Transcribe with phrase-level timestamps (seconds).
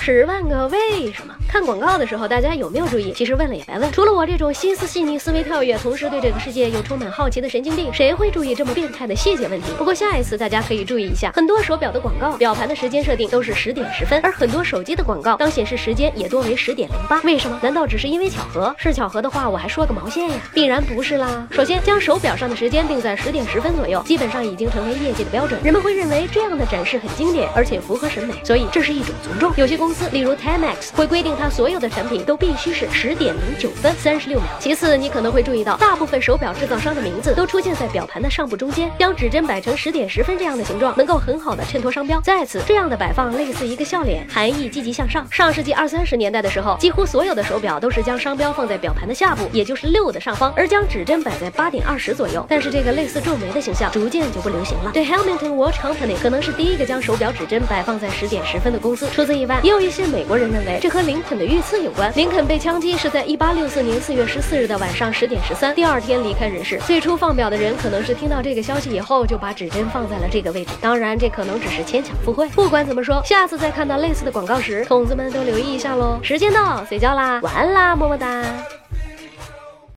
[0.00, 1.34] 十万个为什么？
[1.46, 3.12] 看广告的时候，大家有没有注意？
[3.12, 3.92] 其实问了也白问。
[3.92, 9.72] 除了我这种心思细腻、思维跳跃，同时对这个世界又充满好奇的神经病，谁会注意这么变态的细节问题？
[9.76, 17.20] 不过下一次大家可以注意一下，很多手表的广告表盘的时间设定都是十点十分，而很多手机的广告当显示时间也多为十点零八。
[17.20, 17.60] 为什么？
[17.62, 18.74] 难道只是因为巧合？
[18.78, 20.36] 是巧合的话，我还说个毛线呀！
[20.54, 21.46] 必然不是啦。
[21.50, 29.52] 首先，将手表上的时间定在十点十分左右，基本上已经成为业界的标准，人们会认为这样的展示很经典，而且符合审美，所以这是一种从众。
[29.56, 34.46] 有些公公司，例如 Timex，会规定它所有的产品都必须是十点零九分三十六秒。
[34.60, 42.20] 其次，你可能会注意到，大部分手表制造商的名字都出现在表盘的上部中间，将指针摆成十点十分这样的形状，能够很好的衬托商标。
[42.20, 45.26] 在此，这样的摆放类似一个笑脸，含义积极向上。
[45.28, 52.46] 上世纪二三十年代的时候，几乎所有的手表都是将商标放在表盘的下部，也就是六的上方，而将指针摆在八点二十左右。
[52.48, 54.92] 但是这个类似皱眉的形象逐渐就不流行了。
[54.94, 59.08] 对 Hamilton Watch Company 可能是第一个将手表指针摆放在十点十分的公司。
[59.12, 62.12] 除此以外，也一些美国人认为这和林肯的遇刺有关。
[62.14, 66.78] 林肯被枪击是在1864年4月14日的晚上10点十三，第二天离开人世。
[66.86, 70.72] 最初放表的人可能是听到这个消息以后，就把指针放在了这个位置。
[70.80, 72.48] 当然，这可能只是牵强附会。
[72.50, 76.18] 不管怎么说，下次再看到类似的广告时，筒子们都留意一下喽。
[76.22, 78.42] 时间到，睡觉啦，晚安啦，么么哒。